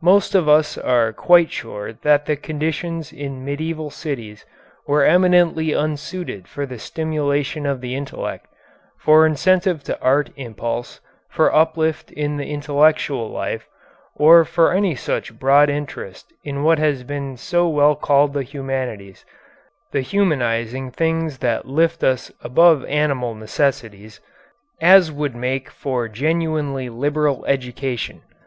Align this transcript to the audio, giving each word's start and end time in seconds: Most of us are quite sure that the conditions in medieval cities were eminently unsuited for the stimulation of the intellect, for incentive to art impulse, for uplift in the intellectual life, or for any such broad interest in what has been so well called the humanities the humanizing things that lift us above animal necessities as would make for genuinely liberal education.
Most 0.00 0.34
of 0.34 0.48
us 0.48 0.78
are 0.78 1.12
quite 1.12 1.52
sure 1.52 1.92
that 1.92 2.24
the 2.24 2.36
conditions 2.36 3.12
in 3.12 3.44
medieval 3.44 3.90
cities 3.90 4.46
were 4.86 5.04
eminently 5.04 5.74
unsuited 5.74 6.48
for 6.48 6.64
the 6.64 6.78
stimulation 6.78 7.66
of 7.66 7.82
the 7.82 7.94
intellect, 7.94 8.46
for 8.98 9.26
incentive 9.26 9.82
to 9.84 10.00
art 10.00 10.30
impulse, 10.36 11.00
for 11.28 11.54
uplift 11.54 12.10
in 12.12 12.38
the 12.38 12.50
intellectual 12.50 13.28
life, 13.28 13.66
or 14.14 14.42
for 14.46 14.72
any 14.72 14.94
such 14.94 15.38
broad 15.38 15.68
interest 15.68 16.32
in 16.44 16.62
what 16.62 16.78
has 16.78 17.04
been 17.04 17.36
so 17.36 17.68
well 17.68 17.94
called 17.94 18.32
the 18.32 18.42
humanities 18.42 19.26
the 19.92 20.00
humanizing 20.00 20.90
things 20.90 21.36
that 21.44 21.66
lift 21.66 22.02
us 22.02 22.32
above 22.42 22.86
animal 22.86 23.34
necessities 23.34 24.18
as 24.80 25.12
would 25.12 25.36
make 25.36 25.68
for 25.68 26.08
genuinely 26.08 26.88
liberal 26.88 27.44
education. 27.44 28.22